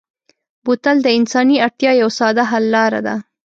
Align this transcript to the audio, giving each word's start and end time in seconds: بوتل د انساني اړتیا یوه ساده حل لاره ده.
بوتل 0.63 0.97
د 1.03 1.07
انساني 1.17 1.57
اړتیا 1.65 1.91
یوه 2.01 2.13
ساده 2.19 2.43
حل 2.51 2.65
لاره 2.75 2.99
ده. 3.07 3.15